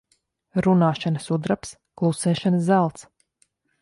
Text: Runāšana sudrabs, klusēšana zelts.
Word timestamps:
Runāšana 0.67 1.21
sudrabs, 1.25 1.73
klusēšana 2.03 2.63
zelts. 2.71 3.05